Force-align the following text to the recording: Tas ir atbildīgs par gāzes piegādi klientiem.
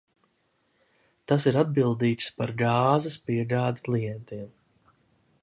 Tas 1.31 1.45
ir 1.51 1.59
atbildīgs 1.63 2.31
par 2.41 2.55
gāzes 2.63 3.19
piegādi 3.29 3.87
klientiem. 3.91 4.51